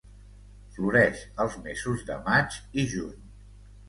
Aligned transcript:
Floreix 0.77 1.19
els 1.45 1.57
mesos 1.65 2.05
de 2.07 2.15
maig 2.31 2.57
i 2.81 2.87
juny. 2.95 3.13